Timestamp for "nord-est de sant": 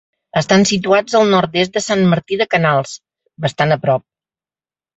1.33-2.03